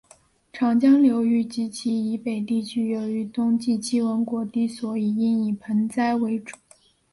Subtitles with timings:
[0.51, 6.57] 长江流域及其以北地区由于冬季气温过低所以应以盆栽为主。